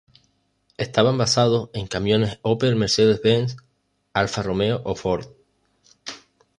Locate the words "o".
4.83-4.95